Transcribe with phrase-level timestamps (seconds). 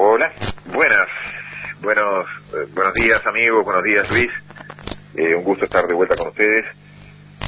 [0.00, 0.30] Hola,
[0.72, 1.08] buenas,
[1.80, 2.24] buenos,
[2.54, 4.30] eh, buenos días amigos, buenos días Luis,
[5.16, 6.66] eh, un gusto estar de vuelta con ustedes.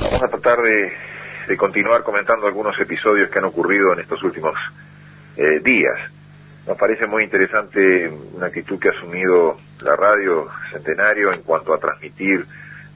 [0.02, 0.93] Vamos a tratar de,
[1.57, 4.57] continuar comentando algunos episodios que han ocurrido en estos últimos
[5.37, 5.97] eh, días.
[6.66, 11.79] Nos parece muy interesante una actitud que ha asumido la radio Centenario en cuanto a
[11.79, 12.47] transmitir,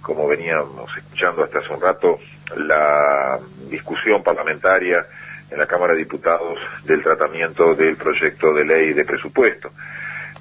[0.03, 2.19] como veníamos escuchando hasta hace un rato,
[2.57, 3.39] la
[3.71, 5.07] discusión parlamentaria
[5.51, 9.71] en la Cámara de Diputados del tratamiento del proyecto de ley de presupuesto.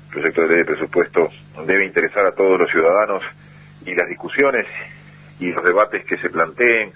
[0.06, 1.30] El proyecto de ley de presupuesto
[1.66, 3.24] debe interesar a todos los ciudadanos
[3.86, 4.66] y las discusiones
[5.40, 6.92] y los debates que se planteen,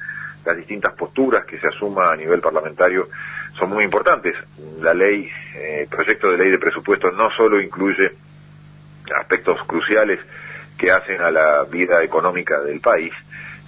[0.45, 3.09] las distintas posturas que se asuma a nivel parlamentario
[3.57, 4.35] son muy importantes.
[4.81, 8.11] La ley, el eh, proyecto de ley de presupuesto no solo incluye
[9.15, 10.19] aspectos cruciales
[10.77, 13.11] que hacen a la vida económica del país,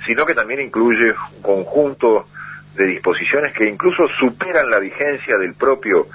[0.05, 2.27] sino que también incluye un conjunto
[2.75, 6.07] de disposiciones que incluso superan la vigencia del propio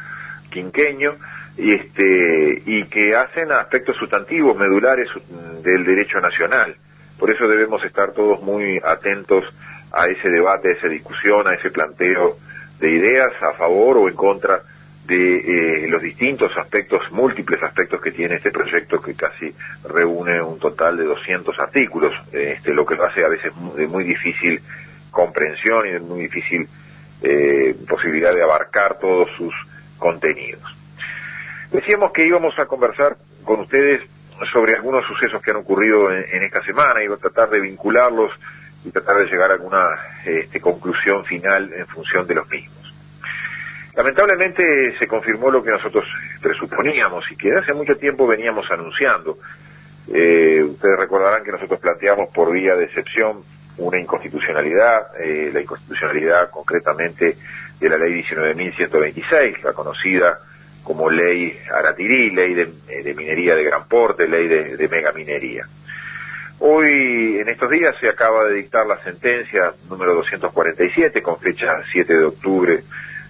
[0.50, 1.14] quinqueño
[1.56, 5.08] y este y que hacen aspectos sustantivos medulares
[5.62, 6.76] del derecho nacional.
[7.18, 9.44] Por eso debemos estar todos muy atentos
[9.92, 12.36] a ese debate, a esa discusión, a ese planteo
[12.80, 14.62] de ideas a favor o en contra
[15.06, 19.54] de eh, los distintos aspectos, múltiples aspectos que tiene este proyecto que casi
[19.88, 24.04] reúne un total de 200 artículos, este, lo que lo hace a veces muy, muy
[24.04, 24.60] difícil
[25.14, 26.68] comprensión y de muy difícil
[27.22, 29.54] eh, posibilidad de abarcar todos sus
[29.98, 30.62] contenidos.
[31.72, 34.02] Decíamos que íbamos a conversar con ustedes
[34.52, 38.30] sobre algunos sucesos que han ocurrido en, esta semana, y a tratar de vincularlos
[38.84, 39.86] y tratar de llegar a alguna
[40.26, 42.94] este, conclusión final en función de los mismos.
[43.96, 46.04] Lamentablemente se confirmó lo que nosotros
[46.42, 49.38] presuponíamos y que hace mucho tiempo veníamos anunciando.
[50.12, 53.42] Eh, ustedes recordarán que nosotros planteamos por vía de excepción
[53.78, 57.36] una inconstitucionalidad, eh, la inconstitucionalidad concretamente
[57.80, 60.38] de la ley 19.126, la conocida
[60.82, 65.66] como ley Aratirí, ley de, eh, minería de gran porte, ley de, de megaminería.
[66.60, 72.14] Hoy, en estos días, se acaba de dictar la sentencia número 247, con fecha 7
[72.14, 72.82] de octubre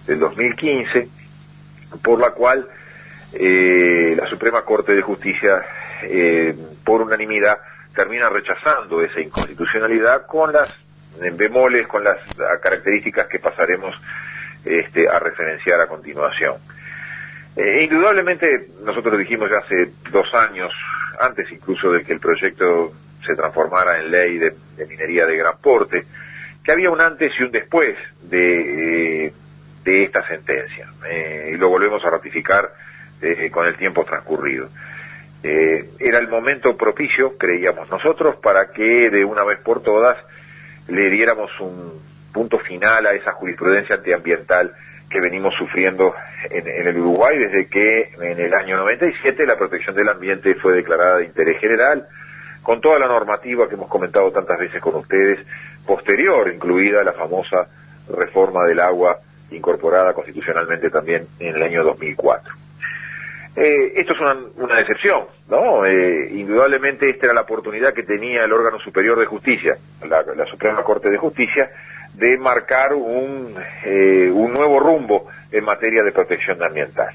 [0.07, 1.09] del 2015,
[2.03, 2.69] por la cual
[3.33, 5.65] eh, la Suprema Corte de Justicia,
[6.85, 7.59] por unanimidad,
[7.95, 10.69] termina rechazando esa inconstitucionalidad con las
[11.37, 12.19] bemoles, con las
[12.61, 13.95] características que pasaremos
[14.65, 16.57] este, a referenciar a continuación.
[17.57, 20.73] Eh, indudablemente, nosotros dijimos ya hace dos años,
[21.21, 22.93] antes incluso de que el proyecto
[23.25, 24.55] se transformara en ley de,
[24.89, 26.05] minería de gran porte,
[26.63, 29.33] que había un antes y un después de,
[29.85, 30.89] esta sentencia.
[31.09, 32.73] Eh, y lo volvemos a ratificar
[33.21, 34.69] eh, con el tiempo transcurrido.
[35.47, 40.17] Eh, era el momento propicio, creíamos nosotros, para que de una vez por todas
[40.89, 42.01] le diéramos un
[42.33, 44.73] punto final a esa jurisprudencia antiambiental
[45.11, 46.15] que venimos sufriendo
[46.51, 51.19] en, el Uruguay desde que en el año 97 la protección del ambiente fue declarada
[51.19, 52.09] de interés general,
[52.63, 55.47] con toda la normativa que hemos comentado tantas veces con ustedes,
[55.87, 57.69] posterior, incluida la famosa
[58.09, 62.64] reforma del agua incorporada constitucionalmente también en el año 2004.
[63.57, 64.21] Eh, esto es
[64.57, 65.87] una, decepción, ¿no?
[65.87, 69.77] Eh, indudablemente esta era la oportunidad que tenía el órgano superior de justicia,
[70.09, 71.71] la, Suprema Corte de Justicia,
[72.15, 73.55] de marcar un,
[73.85, 77.15] eh, un nuevo rumbo en materia de protección ambiental.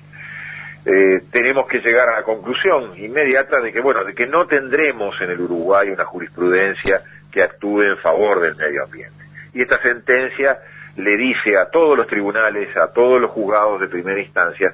[1.32, 5.32] tenemos que llegar a la conclusión inmediata de que, bueno, de que no tendremos en
[5.32, 7.02] el Uruguay una jurisprudencia
[7.32, 9.26] que actúe en favor del medio ambiente.
[9.54, 10.58] Y esta sentencia
[10.96, 14.74] le dice a todos los tribunales, a todos los juzgados de primera instancia,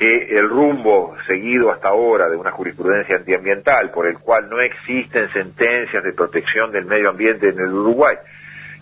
[0.00, 5.30] que el rumbo seguido hasta ahora de una jurisprudencia antiambiental por el cual no existen
[5.30, 8.16] sentencias de protección del medio ambiente en el Uruguay,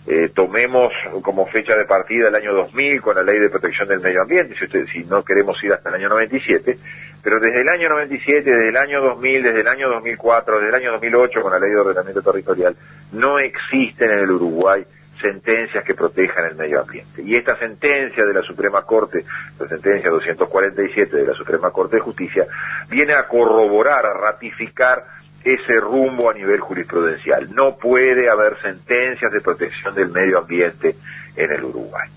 [0.07, 3.99] eh, tomemos como fecha de partida el año 2000 con la ley de protección del
[3.99, 6.77] medio ambiente, si, si no queremos ir hasta el año 97,
[7.21, 10.75] pero desde el año 97, desde el año 2000, desde el año 2004, desde el
[10.75, 12.77] año 2008 con la ley de ordenamiento territorial,
[13.11, 14.85] no existen en el Uruguay
[15.21, 17.21] sentencias que protejan el medio ambiente.
[17.21, 19.25] Y esta sentencia de la Suprema Corte,
[19.59, 22.47] la sentencia 247 de la Suprema Corte de Justicia,
[22.89, 25.05] viene a corroborar, a ratificar
[25.43, 27.53] ese rumbo a nivel jurisprudencial.
[27.53, 30.95] No puede haber sentencias de protección del medio ambiente
[31.35, 32.09] en el Uruguay.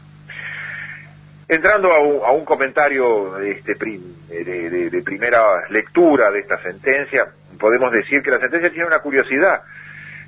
[1.48, 7.28] Entrando a un, comentario este, de, primera lectura de esta sentencia,
[7.58, 9.62] podemos decir que la sentencia tiene una curiosidad.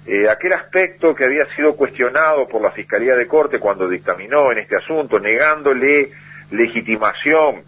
[0.07, 4.59] Eh, aquel aspecto que había sido cuestionado por la Fiscalía de Corte cuando dictaminó en
[4.59, 6.11] este asunto, negándole
[6.51, 7.63] legitimación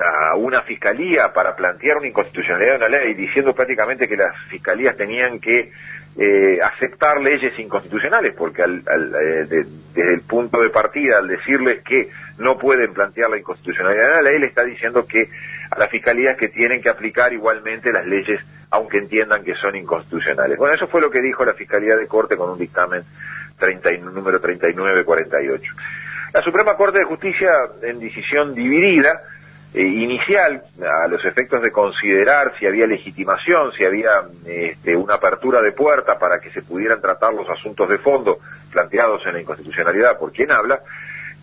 [0.00, 4.96] a una fiscalía para plantear una inconstitucionalidad de una ley, diciendo prácticamente que las fiscalías
[4.96, 5.70] tenían que
[6.18, 12.08] eh, aceptar leyes inconstitucionales, porque al, eh, desde el punto de partida, al decirles que
[12.38, 15.28] no pueden plantear la inconstitucionalidad de la ley, le está diciendo que
[15.70, 18.40] a las fiscalías que tienen que aplicar igualmente las leyes,
[18.72, 20.56] aunque entiendan que son inconstitucionales.
[20.56, 23.04] Bueno, eso fue lo que dijo la Fiscalía de Corte con un dictamen
[23.58, 25.74] 30, número 3948.
[26.32, 27.50] La Suprema Corte de Justicia,
[27.82, 29.20] en decisión dividida,
[29.74, 35.60] eh, inicial a los efectos de considerar si había legitimación, si había este, una apertura
[35.60, 38.38] de puerta para que se pudieran tratar los asuntos de fondo
[38.70, 40.80] planteados en la inconstitucionalidad por quien habla,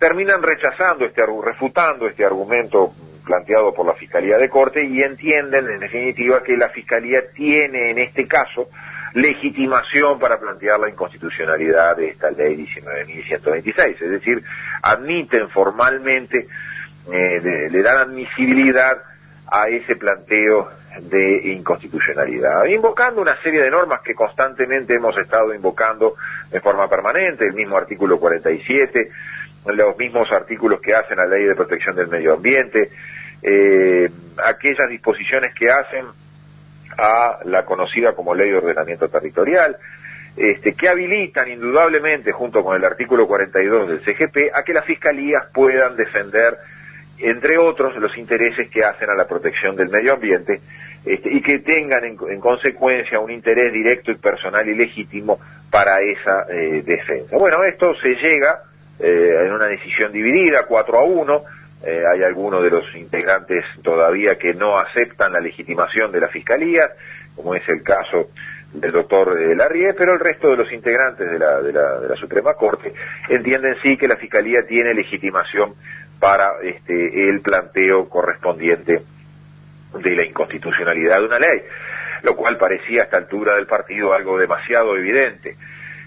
[0.00, 2.92] terminan rechazando este refutando este argumento
[3.30, 7.98] planteado por la Fiscalía de Corte y entienden en definitiva que la Fiscalía tiene en
[7.98, 8.68] este caso
[9.14, 14.42] legitimación para plantear la inconstitucionalidad de esta ley 19.126, es decir,
[14.82, 16.48] admiten formalmente
[17.12, 18.98] eh, le dan admisibilidad
[19.46, 20.68] a ese planteo
[21.02, 26.16] de inconstitucionalidad, invocando una serie de normas que constantemente hemos estado invocando
[26.50, 29.08] en forma permanente, el mismo artículo 47,
[29.66, 32.90] los mismos artículos que hacen la ley de protección del medio ambiente,
[33.42, 34.10] eh,
[34.44, 36.06] aquellas disposiciones que hacen
[36.98, 39.76] a la conocida como ley de ordenamiento territorial,
[40.36, 45.44] este, que habilitan indudablemente, junto con el artículo 42 del CGP, a que las fiscalías
[45.52, 46.56] puedan defender
[47.18, 50.60] entre otros los intereses que hacen a la protección del medio ambiente
[51.04, 55.38] este, y que tengan en, consecuencia un interés directo y personal y legítimo
[55.70, 57.36] para esa eh, defensa.
[57.38, 58.62] Bueno, esto se llega
[58.98, 61.44] eh, en una decisión dividida, 4 a 1,
[61.84, 66.90] eh, hay algunos de los integrantes todavía que no aceptan la legitimación de la Fiscalía,
[67.34, 68.30] como es el caso
[68.72, 72.92] del doctor Larrié, pero el resto de los integrantes de la, de la Suprema Corte
[73.28, 75.74] entienden sí que la Fiscalía tiene legitimación
[76.20, 79.02] para este, el planteo correspondiente
[79.94, 81.62] de la inconstitucionalidad de una ley,
[82.22, 85.56] lo cual parecía a esta altura del partido algo demasiado evidente.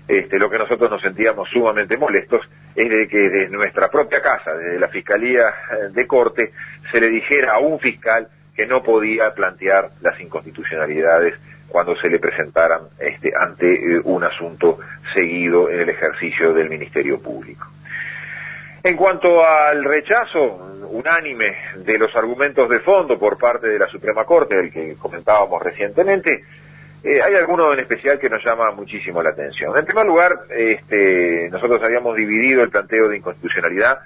[0.08, 2.42] Este, lo que nosotros nos sentíamos sumamente molestos
[2.76, 5.54] es de que desde nuestra propia casa, desde la Fiscalía
[5.92, 6.52] de Corte,
[6.92, 11.36] se le dijera a un fiscal que no podía plantear las inconstitucionalidades
[11.68, 14.78] cuando se le presentaran este, ante eh, un asunto
[15.12, 17.68] seguido en el ejercicio del Ministerio Público.
[18.84, 24.26] En cuanto al rechazo unánime de los argumentos de fondo por parte de la Suprema
[24.26, 26.44] Corte, del que comentábamos recientemente,
[27.04, 29.78] eh, hay alguno en especial que nos llama muchísimo la atención.
[29.78, 34.00] En primer lugar, este, nosotros habíamos dividido el planteo de inconstitucionalidad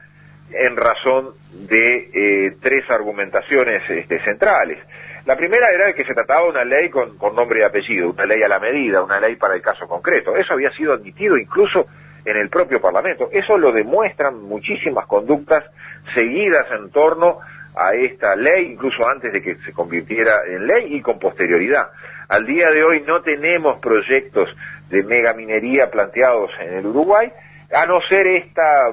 [0.51, 1.29] en razón
[1.69, 4.79] de eh, tres argumentaciones este, centrales.
[5.25, 8.25] La primera era que se trataba de una ley con, con nombre y apellido, una
[8.25, 10.35] ley a la medida, una ley para el caso concreto.
[10.35, 11.85] Eso había sido admitido incluso
[12.25, 13.29] en el propio Parlamento.
[13.31, 15.63] Eso lo demuestran muchísimas conductas
[16.15, 17.39] seguidas en torno
[17.77, 21.89] a esta ley, incluso antes de que se convirtiera en ley y con posterioridad.
[22.29, 24.49] Al día de hoy no tenemos proyectos
[24.89, 27.31] de megaminería planteados en el Uruguay,
[27.73, 28.89] a no ser esta,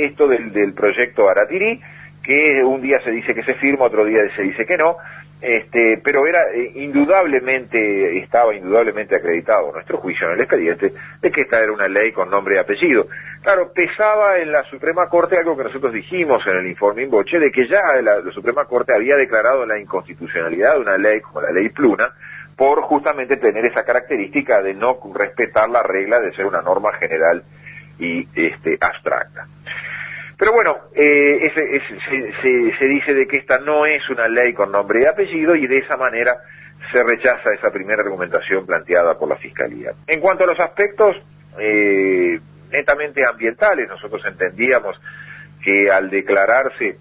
[0.00, 1.80] esto del, del proyecto Aratirí,
[2.22, 4.96] que un día se dice que se firma, otro día se dice que no,
[5.40, 11.42] este, pero era eh, indudablemente, estaba indudablemente acreditado nuestro juicio en el expediente de que
[11.42, 13.06] esta era una ley con nombre y apellido.
[13.42, 17.52] Claro, pesaba en la Suprema Corte algo que nosotros dijimos en el informe Inboche, de
[17.52, 21.68] que ya la, Suprema Corte había declarado la inconstitucionalidad de una ley como la ley
[21.68, 22.08] Pluna,
[22.56, 27.44] por justamente tener esa característica de no respetar la regla de ser una norma general
[28.00, 29.46] y este, abstracta.
[30.38, 35.06] Pero bueno, eh, se, dice de que esta no es una ley con nombre y
[35.06, 36.36] apellido y de esa manera
[36.92, 39.92] se rechaza esa primera argumentación planteada por la Fiscalía.
[40.06, 41.16] En cuanto a los aspectos
[41.58, 42.38] eh,
[42.70, 44.96] netamente ambientales, nosotros entendíamos
[45.60, 46.96] que al declararse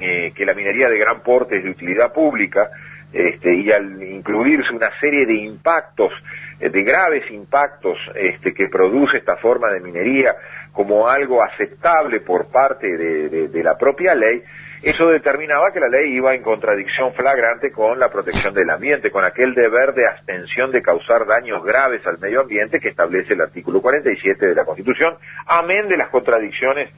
[0.00, 2.70] eh, que la minería de gran porte es de utilidad pública,
[3.12, 6.12] este, y al incluirse una serie de impactos,
[6.58, 10.34] de graves impactos este, que produce esta forma de minería
[10.76, 14.42] como algo aceptable por parte de, la propia ley,
[14.82, 19.24] eso determinaba que la ley iba en contradicción flagrante con la protección del ambiente, con
[19.24, 23.80] aquel deber de abstención de causar daños graves al medio ambiente que establece el artículo
[23.80, 25.16] 47 de la Constitución,
[25.46, 26.90] amén de las contradicciones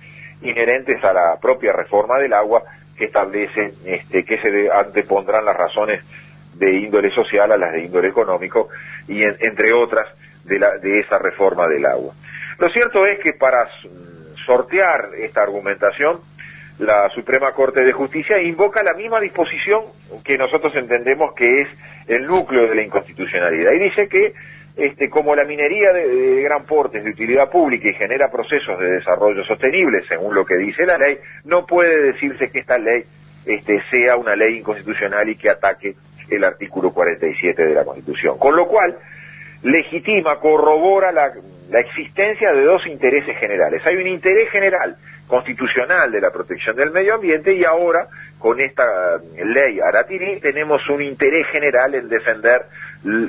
[0.42, 2.64] inherentes a la propia reforma del agua
[2.96, 6.04] que establece este, que se antepondrán las razones
[6.54, 8.70] de índole social a las de índole económico
[9.06, 10.08] y entre otras
[10.44, 12.12] de esa reforma del agua.
[12.58, 13.68] Lo cierto es que para
[14.44, 16.20] sortear esta argumentación,
[16.78, 19.82] la Suprema Corte de Justicia invoca la misma disposición
[20.24, 21.68] que nosotros entendemos que es
[22.06, 24.32] el núcleo de la inconstitucionalidad y dice que
[24.76, 28.92] este, como la minería de, gran porte es de utilidad pública y genera procesos de
[28.92, 33.02] desarrollo sostenible, según lo que dice la ley, no puede decirse que esta ley
[33.44, 35.96] este, sea una ley inconstitucional y que ataque
[36.30, 38.38] el artículo 47 de la Constitución.
[38.38, 38.96] Con lo cual,
[39.64, 41.32] legitima, corrobora la,
[41.70, 43.82] la existencia de dos intereses generales.
[43.86, 44.96] Hay un interés general
[45.26, 48.08] constitucional de la protección del medio ambiente y ahora
[48.38, 52.62] con esta ley Aratirí tenemos un interés general en defender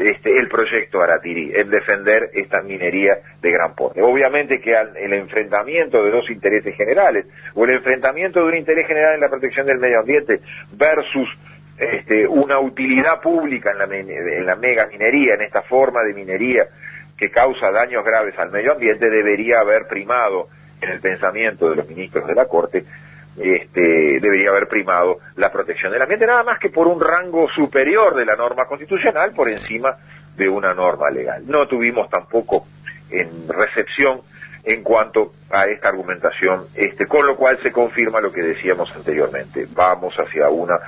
[0.01, 4.01] este, el proyecto Aratirí, en defender esta minería de gran porte.
[4.01, 9.15] Obviamente que el enfrentamiento de dos intereses generales o el enfrentamiento de un interés general
[9.15, 10.39] en la protección del medio ambiente
[10.71, 11.27] versus
[11.77, 16.67] este, una utilidad pública en la, en la mega minería, en esta forma de minería
[17.19, 20.47] que causa daños graves al medio ambiente, debería haber primado
[20.81, 22.85] en el pensamiento de los ministros de la Corte,
[23.37, 28.15] este, debería haber primado la protección del ambiente, nada más que por un rango superior
[28.15, 29.97] de la norma constitucional por encima
[30.35, 31.43] de una norma legal.
[31.45, 32.65] No tuvimos tampoco
[33.09, 34.21] en recepción
[34.63, 39.67] en cuanto a esta argumentación, este, con lo cual se confirma lo que decíamos anteriormente.
[39.73, 40.79] Vamos hacia una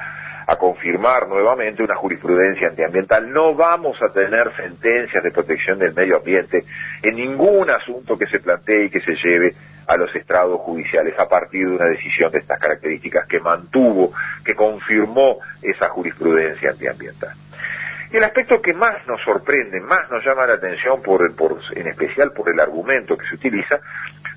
[0.51, 3.31] a confirmar nuevamente una jurisprudencia antiambiental.
[3.31, 6.65] No vamos a tener sentencias de protección del medio ambiente
[7.01, 9.55] en ningún asunto que se plantee y que se lleve
[9.87, 14.11] a los estrados judiciales a partir de una decisión de estas características que mantuvo,
[14.43, 17.33] que confirmó esa jurisprudencia antiambiental.
[18.11, 21.87] Y el aspecto que más nos sorprende, más nos llama la atención, por, por, en
[21.87, 23.79] especial por el argumento que se utiliza,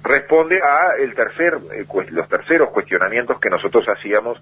[0.04, 4.40] responde a el tercer, eh, los terceros cuestionamientos que nosotros hacíamos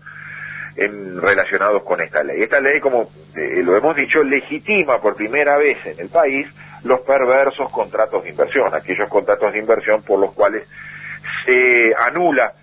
[0.76, 2.43] en, relacionados con esta ley.
[2.43, 6.49] Esta ley, como eh, lo hemos dicho, legitima por primera vez en el país
[6.85, 10.69] los perversos contratos de inversión, aquellos contratos de inversión por los cuales
[11.47, 12.55] se anula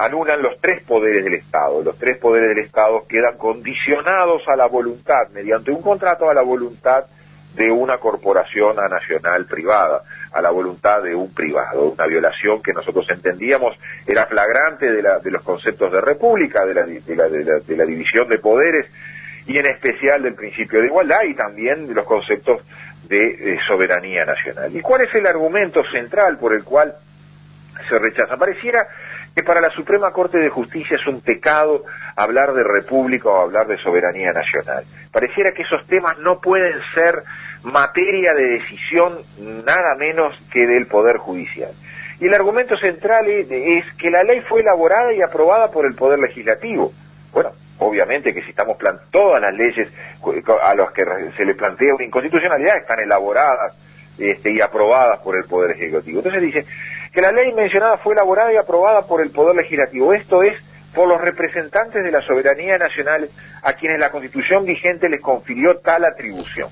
[0.00, 1.82] anulan los tres poderes del Estado.
[1.82, 6.42] Los tres poderes del Estado quedan condicionados a la voluntad, mediante un contrato a la
[6.42, 7.04] voluntad
[7.58, 13.06] de una corporación nacional privada, a la voluntad de un privado, una violación que nosotros
[13.10, 17.76] entendíamos era flagrante de, la, de los conceptos de república, de la, de, la, de
[17.76, 18.86] la división de poderes
[19.46, 22.62] y en especial del principio de igualdad y también de los conceptos
[23.08, 24.74] de soberanía nacional.
[24.76, 26.94] ¿Y cuál es el argumento central por el cual
[27.88, 28.36] se rechaza.
[28.36, 28.86] Pareciera
[29.34, 31.84] que para la Suprema Corte de Justicia es un pecado
[32.16, 34.84] hablar de república o hablar de soberanía nacional.
[35.12, 37.22] Pareciera que esos temas no pueden ser
[37.62, 39.18] materia de decisión
[39.66, 41.70] nada menos que del Poder Judicial.
[42.20, 46.18] Y el argumento central es, que la ley fue elaborada y aprobada por el Poder
[46.18, 46.92] Legislativo.
[47.32, 49.88] Bueno, obviamente que si estamos plan todas las leyes
[50.62, 51.04] a las que
[51.36, 53.74] se le plantea una inconstitucionalidad están elaboradas
[54.18, 56.18] este, y aprobadas por el Poder Ejecutivo.
[56.18, 56.66] Entonces dice,
[57.12, 60.12] que la ley mencionada fue elaborada y aprobada por el Poder Legislativo.
[60.12, 60.60] Esto es
[60.94, 63.28] por los representantes de la soberanía nacional
[63.62, 66.68] a quienes la Constitución vigente les confirió tal atribución.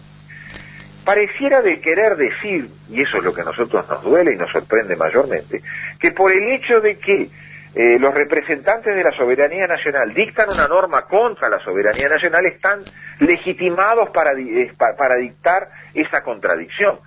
[1.07, 4.51] Pareciera de querer decir, y eso es lo que a nosotros nos duele y nos
[4.51, 5.63] sorprende mayormente,
[6.01, 7.29] que por el hecho de que
[7.77, 12.87] eh, los representantes de la soberanía nacional dictan una norma contra la soberanía nacional, están
[13.21, 16.99] legitimados para, eh, para dictar esa contradicción.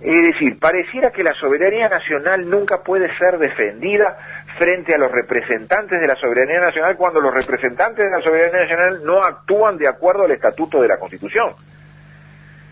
[0.00, 4.16] Es decir, pareciera que la soberanía nacional nunca puede ser defendida
[4.58, 9.00] frente a los representantes de la soberanía nacional cuando los representantes de la soberanía nacional
[9.04, 11.54] no actúan de acuerdo al estatuto de la Constitución.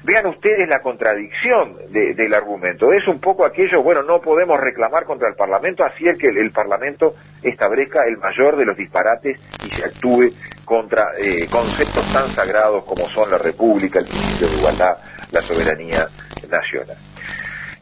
[0.03, 2.93] Vean ustedes la contradicción del argumento.
[2.93, 6.53] Es un poco aquello, bueno, no podemos reclamar contra el Parlamento, así es que el,
[6.53, 10.33] Parlamento establezca el mayor de los disparates y se actúe
[10.65, 14.97] contra eh, conceptos tan sagrados como son la República, el principio de igualdad,
[15.31, 16.07] la soberanía
[16.49, 16.97] nacional.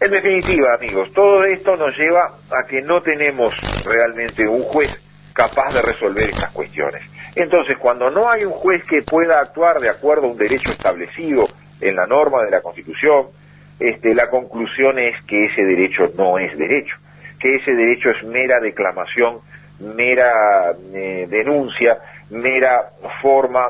[0.00, 4.90] En definitiva, amigos, todo esto nos lleva a que no tenemos realmente un juez
[5.32, 7.02] capaz de resolver estas cuestiones.
[7.34, 11.53] Entonces, cuando no hay un juez que pueda actuar de acuerdo a un derecho establecido
[11.80, 13.26] en la norma de la Constitución,
[13.80, 16.96] este, la conclusión es que ese derecho no es derecho,
[17.38, 19.40] que ese derecho es mera declamación,
[19.80, 21.98] mera eh, denuncia,
[22.30, 22.90] mera
[23.20, 23.68] forma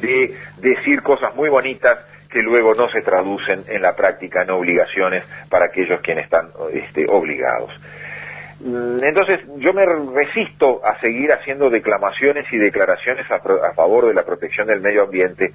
[0.00, 1.98] de decir cosas muy bonitas
[2.30, 7.06] que luego no se traducen en la práctica en obligaciones para aquellos quienes están este,
[7.08, 7.72] obligados.
[8.60, 13.40] Mm, entonces yo me resisto a seguir haciendo declamaciones y declaraciones a,
[13.74, 15.52] favor de la protección del medio ambiente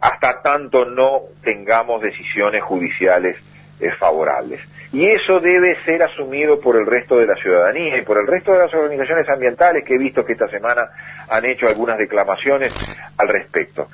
[0.00, 3.36] hasta tanto no tengamos decisiones judiciales
[3.80, 4.60] eh, favorables.
[4.92, 8.52] Y eso debe ser asumido por el resto de la ciudadanía y por el resto
[8.52, 10.88] de las organizaciones ambientales que he visto que esta semana
[11.28, 12.72] han hecho algunas declamaciones
[13.18, 13.88] al respecto.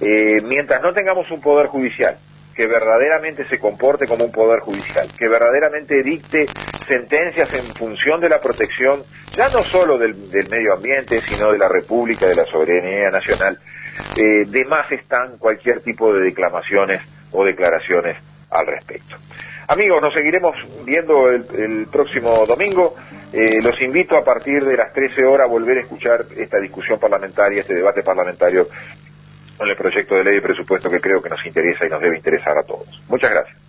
[0.00, 2.16] Eh, mientras no tengamos un poder judicial
[2.54, 6.46] que verdaderamente se comporte como un poder judicial, que verdaderamente dicte
[6.86, 10.14] sentencias en función de la protección, ya no solo del,
[10.48, 13.58] medio ambiente, sino de la República, de la soberanía nacional.
[14.14, 17.00] Eh, de más están cualquier tipo de declamaciones
[17.32, 18.16] o declaraciones
[18.50, 19.16] al respecto.
[19.68, 22.94] Amigos, nos seguiremos viendo el, próximo domingo.
[23.32, 26.98] Eh, los invito a partir de las 13 horas a volver a escuchar esta discusión
[26.98, 28.68] parlamentaria, este debate parlamentario
[29.56, 32.16] con el proyecto de ley de presupuesto que creo que nos interesa y nos debe
[32.16, 33.02] interesar a todos.
[33.08, 33.61] Muchas gracias.